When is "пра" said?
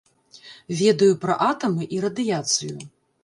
1.25-1.35